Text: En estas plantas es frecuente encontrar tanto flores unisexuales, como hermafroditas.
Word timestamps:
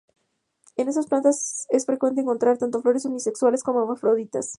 En 0.77 0.87
estas 0.87 1.05
plantas 1.05 1.67
es 1.69 1.85
frecuente 1.85 2.21
encontrar 2.21 2.57
tanto 2.57 2.81
flores 2.81 3.05
unisexuales, 3.05 3.61
como 3.63 3.81
hermafroditas. 3.83 4.49